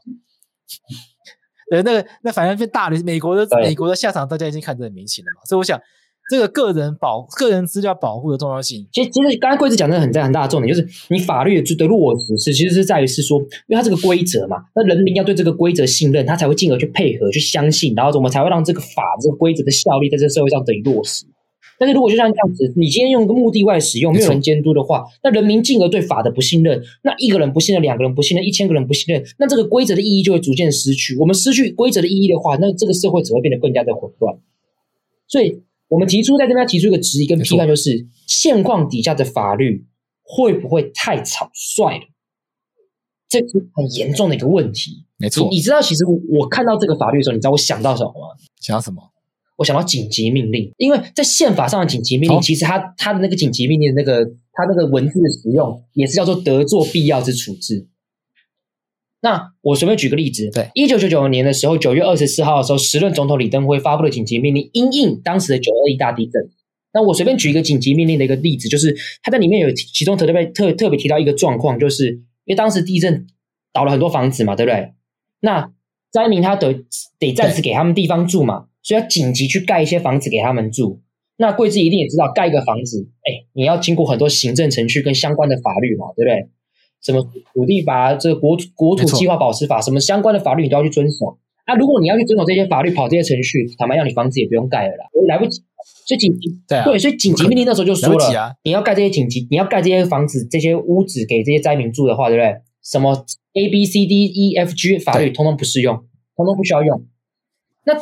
[1.70, 5.80] 对， 对，那个那反正变大了，美国的美国的下场大家已经看得很明显了嘛，所以我想。
[6.32, 8.88] 这个个人保个人资料保护的重要性。
[8.94, 21.26] 其实，其实刚才贵子讲的很在很大的重点，就是你法律的落实是，其实是在于是说，因为它这个规则嘛，那人民要对这个规则信任，他才会进而去配合、去相信，然后我们才会让这个法这个规则的效力在这个社会上得以落实。
[21.80, 31.16] 但是如果就像这样子，你今天用一个目的外使用，没有人监督的话，那人民进而对法的不信任，那一个人不信任，两个人不信任，一千个人不信任，那这个规则的意义就会逐渐失去。
[31.18, 34.38] 我们失去规则的意义的话，那这个社会只会变得更加的混乱。
[35.28, 35.64] 所以。
[35.90, 39.88] 我们提出在这边提出一个质疑跟批判，就是现况底下的法律
[40.22, 42.04] 会不会太草率了？
[43.28, 45.08] 这是很严重的一个问题。
[45.18, 48.28] 没错，你，你知道，其实我看到这个法律的时候，你知道我想到什么吗？
[48.62, 49.02] 想到什么？
[49.60, 57.88] 我想到紧急命令，因为在宪法上的紧急命令，哦、其实它它的那个紧急命令的那个它那个文字的使用，也是叫做得做必要之处置。
[59.22, 66.50] 那我随便举个例子，对，一九九九年的时候，九月二十四号的时候，时任总统李登辉发布了紧急命令，因应当时的九二一大地震。
[66.94, 72.14] 那我随便举一个紧急命令的一个例子，就是他在里面有其中特别特特别提到一个状况，就是
[72.46, 73.28] 因为当时地震
[73.74, 74.94] 倒了很多房子嘛，对不对？
[75.42, 75.70] 那
[76.12, 76.74] 灾民他得
[77.20, 81.02] 得暂时给他们地方住嘛，所以要紧急去盖一些房子给他们住。
[81.38, 86.50] 那贵志一定也知道，盖一个房子，哎，你要经过很多行政程序跟相关的法律嘛，对不对？
[87.02, 91.38] 什么土地法、这个国国土计划保持法，什么相关的法律你都要去遵守。
[91.64, 95.62] 啊，如果你要去遵守这些法律，跑这些程序，坦白讲，你房子也不用盖了啦，来不及。
[96.06, 102.62] 所以紧急对、啊、对，所以紧急命令那时候就说了，啊、你要盖这些紧急，你要盖这些房子、这些屋子给这些灾民住的话，对不对？
[102.90, 105.96] 什么 A B C D E F G 法律通通不适用，
[106.36, 107.06] 通通不需要用。
[107.86, 107.94] 那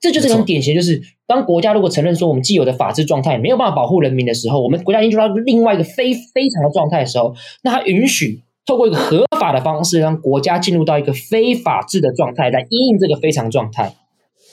[0.00, 8.42] 这就是很典型，就是当国家如果承认说我们既有的法治状态没有办法保护人民的时候，我们国家已经做到另外一个非非常的状态的时候，那它允许。
[8.66, 13.94] 透过一个合法的方式，让国家进入到一个非法治的状态，来因应这个非常状态。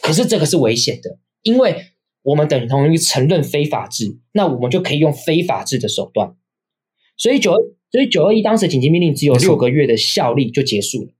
[0.02, 1.78] 可是这个是危险的，因为
[2.24, 6.36] 我们等同于承认非法治，那我们就可以用非法治的手段。
[7.16, 7.58] 所以九二，
[7.92, 11.12] 所以九二一当时紧急命令只有六个月的效力就结束了，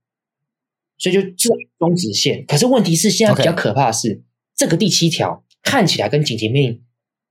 [0.98, 2.44] 所以就这终止线。
[2.46, 4.22] 可是问题是，现在比较可怕的是.
[4.54, 6.82] 这个第七条看起来跟紧急命令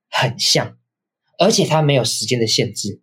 [0.09, 0.77] 很像，
[1.37, 3.01] 而且它没有时间的限制。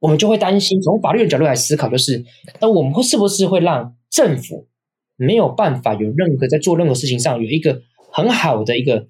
[0.00, 2.24] 我们就会担心，从法律的角度来思考，就是
[2.60, 4.68] 那我们会是不是会让政府
[5.16, 7.82] 没有办法有任何在做任何事情上有一个
[8.12, 9.08] 很好的一个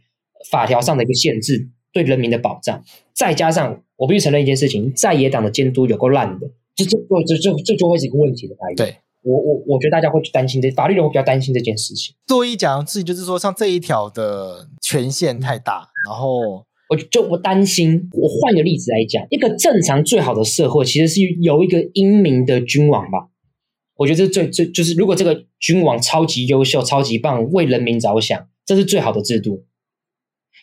[0.50, 8.76] 法条上的一个限制，对人民的保障，再加上我必须承认一件事情，在野党的监督有够烂的，这这这这这就会是一个问题的来源。
[8.76, 12.14] 对我我我觉得大家会去担心这法律人会比较担心这件事情。
[12.26, 16.66] 多一讲自己就是说，像这一条的权限太大，然后。
[16.90, 23.30] 我就我担心，我换个例子来讲，一个正常最好的社会，其实是有一个英明的君王吧。
[23.96, 29.64] 我觉得这最最就是，如果这个君王超级优秀、超级棒，为人民着想，这是最好的制度。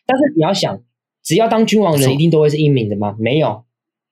[0.06, 0.84] 但是你要想，
[1.24, 3.16] 只要当君王的人一定都会是英明的吗？
[3.20, 3.64] 没有。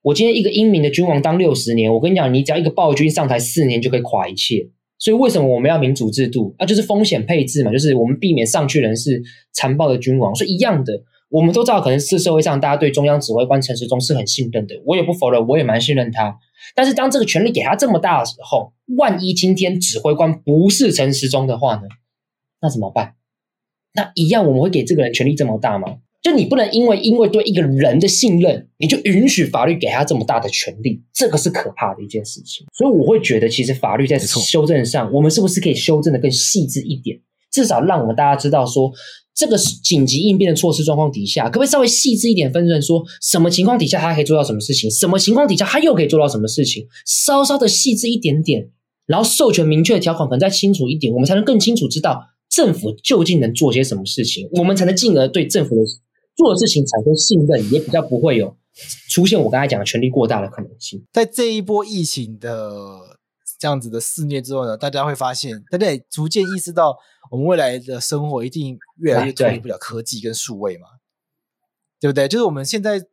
[0.02, 4.70] 我今天一个英明的君王当六十年，我跟你讲，你只要一个暴君上台四年就可以垮一切。
[4.98, 6.54] 所以为什么我们要民主制度？
[6.60, 9.22] 那、啊、就是风险配置嘛，就是我们避免上去人是
[9.54, 11.04] 残暴的君王，所以一样的。
[11.30, 16.38] 我们都知道，可能是社会上大家对中央指挥官陈时中是很信任的，我也不否认，我也蛮信任他。
[16.76, 21.84] 但是当这个权力给他这么大的时候，万一今天指挥官不是陈时中的话呢？
[22.62, 23.16] 那怎么办？
[23.94, 25.98] 那一样我们会给这个人权力这么大吗？
[26.22, 32.66] 就你不能因为因为对一个人的信任，你就允许法律给他这么大的权利，这个是可怕的一件事情。
[32.78, 37.20] 所以我会觉得，其实法律在修正上，我们是不是可以修正的更细致一点？
[37.52, 38.92] 至少让我们大家知道说。
[39.36, 42.82] 这个紧急应变的措施状况底下，可不可以稍微细致一点分润？
[42.82, 44.92] 说什么情况底下他可以做到什么事情？
[44.92, 46.86] 什么情况底下他又可以做到什么事情？
[47.06, 48.68] 稍稍的细致一点点，
[49.06, 55.82] 然后授权明确的条款可能再清楚一点，我们才能更清楚知道政府究竟能做些什么事情，我们才能进而对政府的
[56.40, 58.58] 做的事情产生信任，也比较不会有
[59.10, 61.06] 出现我刚才讲的权力过大的可能性。
[61.12, 63.20] 在这一波疫情的。
[63.62, 66.98] 这样子的肆虐之后呢，大家会发现，大家也逐渐意识到，
[67.30, 70.88] 我们未来的生活一定越来越脱离不了科技跟数位嘛，
[72.00, 72.28] 对，对不对？
[72.30, 73.06] 就是我们现在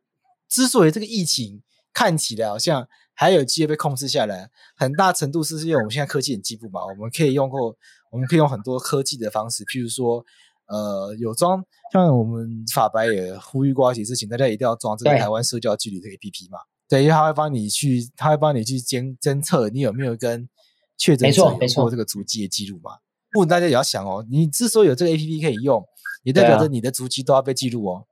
[0.47, 1.61] 之所以这个疫情
[1.93, 7.75] 看起来好像还有机会被控制下来，很大程度是因为我们现在科技很进步嘛，我们可以用过，
[8.09, 10.23] 我们可以用很多科技的方式，譬如说，
[10.67, 16.59] 呃，有装，像我们法白也呼吁过一些事情，大家一定要装这个台湾社交距离的 APP 嘛。
[16.89, 20.47] 对，因为他会帮你去，他会帮你去监侦测你有没有跟
[20.97, 22.91] 确诊者有过这个足迹的记录嘛。
[23.31, 25.83] 不，大家也要想哦，你之所以有这个 APP 可以用，
[26.23, 28.05] 也代表着你的足迹都要被记录哦。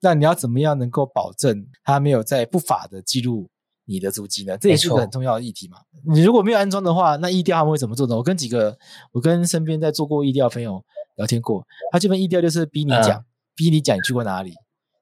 [0.00, 3.48] 那你要怎么样能够保证他没有在不法的记录
[3.86, 4.58] 你的足迹呢？
[4.58, 5.78] 这也是个很重要的议题嘛。
[6.04, 8.16] 你如果没有安装的话，那疫调他们会怎么做呢？
[8.16, 8.76] 我跟几个，
[9.12, 10.84] 我跟身边在做过疫调朋友
[11.16, 13.24] 聊天过，他这边一调就是逼你讲，
[13.54, 14.54] 逼你讲你去过哪里。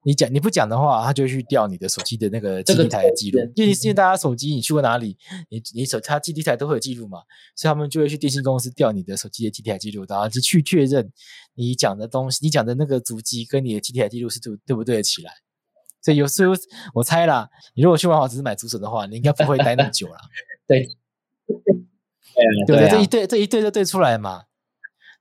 [0.06, 3.40] 你讲你不讲的话，他就去调你的手机的那个基地台的记录。
[3.54, 5.16] 因为因为大家手机你去过哪里，
[5.48, 7.20] 你你手他基地台都会有记录嘛，
[7.56, 11.10] 所以他们就会去电信公司调你的手机的基地台记录，然后就去确认
[11.54, 15.32] 你讲的东西，你讲的那个主机跟你的基地台记录是对对不对得起来。
[16.02, 16.52] 所以有时候
[16.92, 20.18] 我猜啦，你如果去万华只是买竹笋的话，你应该不会待那么久了。
[20.68, 20.86] 对，
[22.66, 22.90] 对不对？
[22.90, 24.42] 这一对这一对就对出来嘛。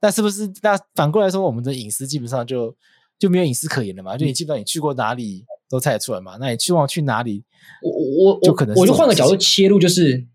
[0.04, 2.76] 那是不是那反过来说，我们的隐私基本上就
[3.18, 4.18] 就没有隐私可言了嘛？
[4.18, 6.36] 就你基本上你去过哪里都猜得出来嘛？
[6.42, 7.46] 那你去往去哪里？
[7.82, 10.28] 我我就可能我就换个角度切入，就是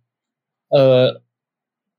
[0.70, 1.22] 呃，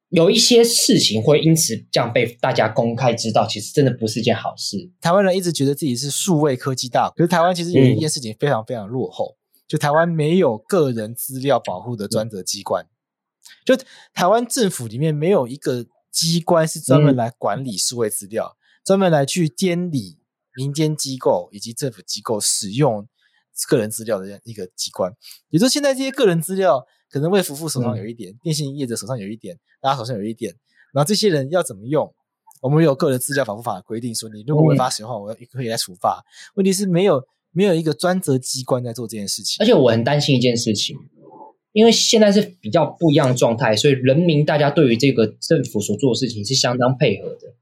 [0.10, 4.90] 有一些事情会因此这样被大家公开知道，其实真的不是一件好事。
[5.00, 12.88] 台湾人一直觉得自己是数位科技大国，可是台湾其实有一件事情非常非常落后，嗯、就台湾没有个人资料保护的专责机关，
[13.64, 13.78] 就
[14.12, 15.86] 台湾政府里面没有一个。
[16.20, 20.20] 机关是专门来管理数位资料，专、嗯、门来去监理
[20.58, 23.08] 民间机构以及政府机构使用
[23.70, 25.14] 个人资料的一个机关。
[25.50, 30.54] 也就是现在这些个人资料，可能卫福部手上有一点，嗯、电信业者手上有一点，大家手上有一点。
[30.92, 32.14] 然后这些人要怎么用？
[32.62, 36.22] 我们有个人资料保护法规定说，你如果违法使用的话，我要可以来处罚。
[36.56, 40.98] 问题是没有没有一个专责机关在做这件事情，而且我很担心一件事情。
[41.72, 47.56] 因为现在是比较不一样的状态，所以人民大家对于这个政府所做的事情是相当配合的。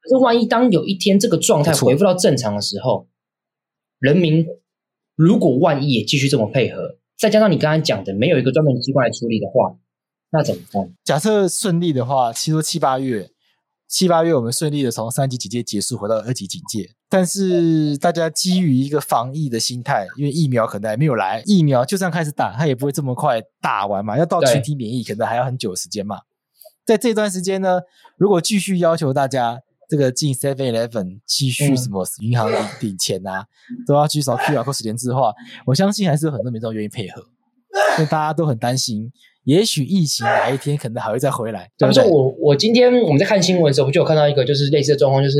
[0.00, 3.08] 可是万一当有一天这个状态恢复到正常的时候，
[3.98, 4.46] 人民
[5.14, 9.76] 如果万一也继续这么配合，再加上你刚才讲的没有一个专门的机关来处理的话，
[10.30, 10.94] 那怎么办？
[11.04, 13.30] 假设顺利的话，其实说七八月。
[13.88, 16.95] 七八月，我们顺利的从三级警戒结束，回到二级警戒。
[17.08, 26.18] 但是大家基于一个防疫的心态，因为疫苗可能还没有来，疫苗就算开始打，它也不会这么快打完嘛，要到群体免疫可能还要很久时间嘛。
[26.84, 27.80] 在这段时间呢，
[28.16, 33.46] 如果继续要求大家这个进 Seven Eleven 继续什么银行领领钱啊，
[33.86, 35.32] 都要去扫 QR code 实联制的话，
[35.66, 37.22] 我相信还是有很多民众愿意配合，
[37.98, 39.12] 因为大家都很担心。
[39.44, 41.70] 也许疫情哪一天可能还会再回来。
[41.78, 45.36] 比如说我我今天我们在看新闻的时候，就有看到一个就是类似的状况，就是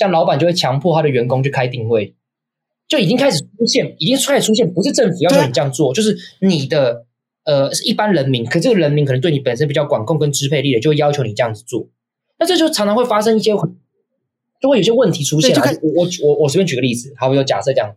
[0.00, 2.14] 像老板就会强迫他的员工去开定位，
[2.88, 7.04] 就已经开始出现，已经开始出现，不是政府要求你这样做，就是你的
[7.44, 11.86] 呃是一般人民，可这个人民可能对你本身比较管控跟支配力的，就会要求你这样子做。
[12.38, 13.52] 那这就常常会发生一些，
[14.58, 15.54] 就会有些问题出现。
[15.82, 17.94] 我我我我随便举个例子，好比如假设这样，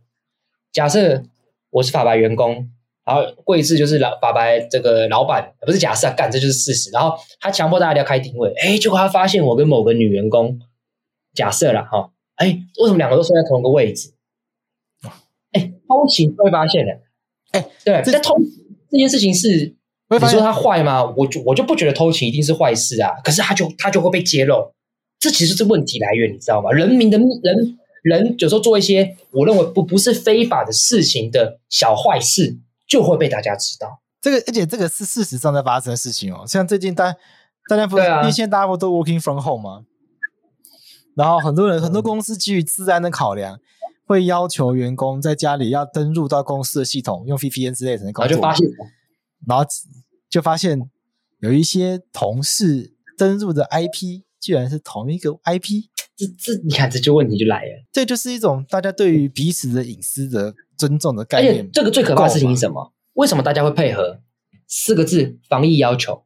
[0.74, 1.24] 假设
[1.70, 2.70] 我是法白员工。
[3.06, 6.90] 然后贵志就是老法白这个老板，不是假设啊，干这就是事实。
[6.92, 10.58] 然后他强迫大家要开定位，哎，结果他发现我跟某个女员工，
[11.34, 12.48] 假设了哈，哎，
[12.82, 14.14] 为什么两个都睡在同一个位置？
[15.52, 16.92] 哎，偷情会发现的，
[17.52, 18.36] 哎，对，这偷
[18.90, 19.76] 这件事情是
[20.10, 21.04] 你说他坏吗？
[21.18, 24.74] 我就我就不觉得偷情一定是坏事啊，可是他就他就会被揭露，
[25.20, 26.72] 这其实是问题来源，你知道吗？
[26.72, 32.60] 人民的人人有时候做一些我认为不不是非法的事情的小坏事。
[32.86, 36.44] 就会被大家知道这个，而且这个是事实上在发生的事情哦。
[36.46, 37.16] 像最近大
[37.70, 39.86] 大家不是，因为现在大家不都 working from home 吗？
[41.16, 43.60] 然后很多人很多公司基于治安的考量，
[44.06, 48.28] 会要求员工在家里要登录到公司的系统，用 VPN 之类的工作。
[48.28, 48.68] 然后就发现，
[49.48, 49.66] 然后
[50.30, 50.80] 就发现
[51.40, 57.86] 有一些同事登录的 IP 居然是同一个 IP，这这你看这就问题就来了。
[57.92, 60.54] 这就是一种大家对于彼此的隐私的。
[60.76, 62.92] 尊重的概念，而且这个最可怕的事情是什么？
[63.14, 64.20] 为什么大家会配合？
[64.68, 66.23] 四个字：防疫要求。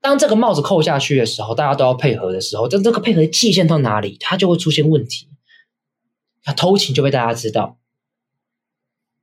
[0.00, 5.28] 当这个帽子扣下去的时候，大家都要配合的时候，但这个配合的界限到哪里，它就会出现问题。
[6.46, 7.78] 那偷情就被大家知道。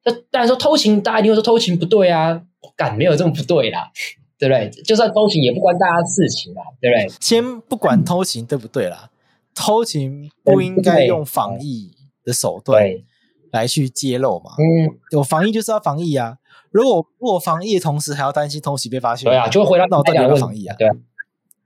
[0.03, 2.41] 那当然说偷情，大家一定会说偷情不对啊，
[2.75, 3.91] 干没有这么不对啦，
[4.37, 4.69] 对不对？
[4.83, 7.15] 就算偷情也不关大家事情啦，对不对？
[7.19, 9.09] 先不管偷情对不对啦，
[9.53, 11.91] 偷情不应该用防疫
[12.23, 12.83] 的手段。
[12.83, 13.05] 对。
[13.51, 14.51] 来去揭露嘛？
[14.57, 16.39] 嗯，有防疫就是要防疫啊！
[16.75, 20.75] 如果如果防疫的同时还要担心偷袭被发现，对啊，就会回到那我到底要不要防疫啊？
[20.77, 20.93] 对啊，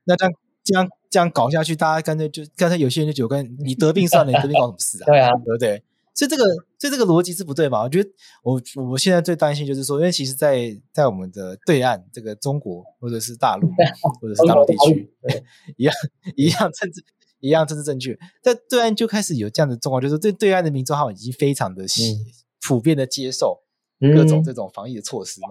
[0.03, 5.05] 那这样这样这样搞下去，大家干脆就干脆有些人就觉得，跟你得病算了，你得病搞什么事啊？
[5.09, 5.83] 对啊，对不对？
[6.13, 6.43] 所以这个
[6.77, 7.81] 所以这个逻辑是不对嘛？
[7.81, 8.09] 我觉得
[8.43, 13.67] 我我现在最担心就是说，因为其实在，在在我们的对岸，这个中国或者是大陆
[14.21, 15.11] 或者是大陆地区，
[15.75, 15.95] 一样
[16.35, 17.03] 一样政治。
[17.41, 22.19] 一样，政治正确，在对岸就开始有这样的状况，就是对对岸的民众他们已经非常的、嗯、
[22.67, 23.61] 普遍的接受
[23.99, 25.49] 各种这种防疫的措施嘛。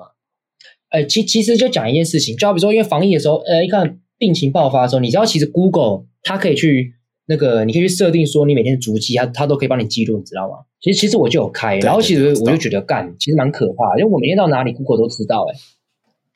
[0.89, 6.95] 哎、嗯，其、欸、其实就讲一件事情，就好比说，因为防疫的时候，呃，一看病情爆发的时候，你知道，其实 Google 它可以去
[7.27, 10.57] 那个，你可以去设定说你每天的足迹，它它都可以帮你记录，你知道吗？
[10.81, 15.59] 其实其实我就有开，然后其实我就觉得干，其实蛮可怕的，因为我每天到哪里 Google 都知道、欸，哎，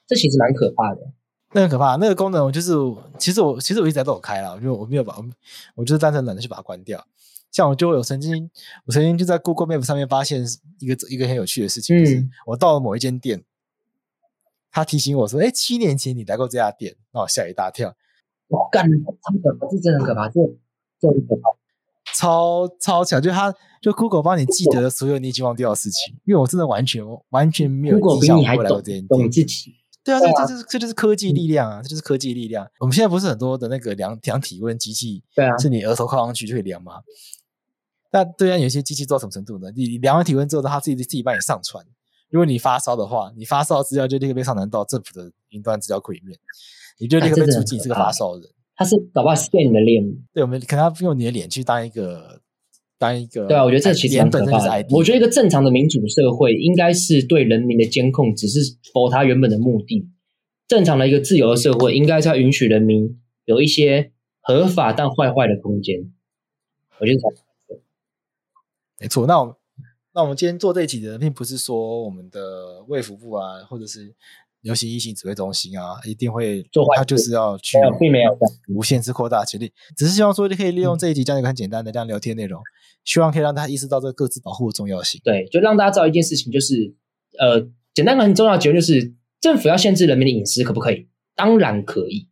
[0.07, 1.01] 这其实蛮可怕的。
[1.55, 2.73] 那很可怕，那个功能我就是，
[3.19, 5.17] 其实我其实我一直在都有开了，我就我没有把，
[5.77, 7.03] 我就是单纯懒得去把它关掉。
[7.53, 8.51] 像我就有曾经，
[8.87, 10.43] 我曾经就在 Google Map 上面发现
[10.81, 13.45] 一个一个很有趣的事情，就是我到了某一间店，
[14.71, 17.95] 他提醒我说：“哎，七年前你来过这家店。”那我吓一大跳。
[18.49, 20.41] 我干，这个这真的很可怕，这
[20.99, 21.51] 这很可怕，
[22.17, 29.09] 超超强，就他就 Google 帮你记得了所有你已经忘掉的事情，因为我真的完全完全没有印象过来过这间店。
[29.09, 29.75] 懂自己。
[30.05, 31.81] 对啊，这这这这就是科技力量啊！
[31.81, 32.69] 这就是科技力量。
[32.81, 36.95] 我们现在不是很多的那个量量体温机器，对啊，是你额头靠上去就可以量吗？
[38.13, 39.73] 那对啊，有些机器做到什么程度呢？
[39.75, 41.85] 你量完体温之后，它自己自己帮你上传。
[42.31, 46.39] 如果你发烧的话，你发烧资料就立刻被上传到政府的云端资料库里面，
[46.99, 48.51] 你就立刻被注记你是个发烧的人。
[48.77, 52.41] 他是搞不好 scan 你的脸，对，我们可能要用你的脸去当一个。
[52.99, 54.61] 当一个对啊，我觉得这其实很可怕。
[54.91, 58.61] 我觉得一个正常的民主社会应该是对人民的监控，只是
[58.95, 60.09] for 他原本的目的。
[60.69, 66.13] 正常的一个自由的社会，应该是要允许人民有一些合法但坏坏的空间。
[67.01, 67.29] 我觉得才
[69.03, 69.27] 没错。
[69.27, 69.55] 那我们
[70.15, 74.15] 那我们今天做这一集的，并不是说我们的卫福部啊，或者是
[74.61, 78.39] 流行疫情指挥中心啊，一定会做坏，他就是要去，并没有
[78.69, 82.63] 无限制扩大权力，只是希望说你可以利用这一集这样一个很简单的这样聊天内容。
[83.05, 85.21] 希望可以让大家意识到这个各自保护的重要性。
[85.25, 86.95] 对，就让大家知道一件事情，就是
[87.37, 91.09] 呃，简单的很重要的结论就是，政府要限制人民的隐私，可不可以？
[91.35, 92.29] 当然可以。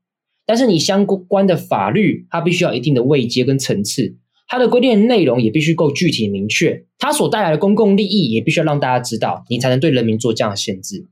[0.47, 4.17] 但是你相关的法律，它必须要一定的位阶跟层次，
[4.51, 11.07] 它的规定的内容也必须够具体明确，它所带来的公共利益也必须要让大家知道，你才能对人民做这样的限制。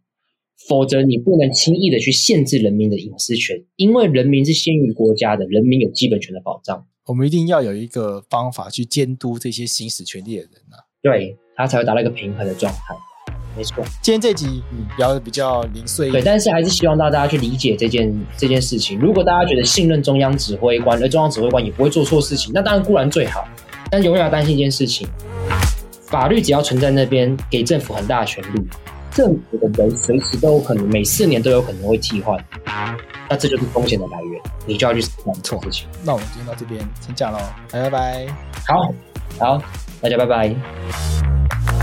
[0.68, 6.84] 否则，你不能轻易的去限制人民的隐私权，因为人民是先于国家的，人民有基本权的保障。
[7.06, 12.94] 我们一定要有一个方法去监督这些行使权利的人啊，对，他才会达到一个平衡的状态。
[13.58, 14.62] 没错，今天这集
[14.98, 18.96] 聊的比较零碎，对，但是还是希望大家去理解这件这件事情。
[19.00, 23.44] 如果大家觉得信任中央指挥官，而中央指挥官也不会做错事情，那当然固然最好。
[23.90, 25.08] 但永远要担心一件事情：
[26.06, 28.62] 法律只要存在那边，给政府很大的权力，
[29.10, 32.38] 政府的人随时都有可能，每四年都有可能会替换。
[33.28, 35.88] 那这就是风险的来源，你就要去管错事情。
[36.04, 37.40] 那我们今天到这边先讲喽，
[37.72, 38.26] 拜拜拜。
[38.68, 38.94] 好，
[39.40, 39.62] 好，
[40.00, 41.77] 大家拜拜。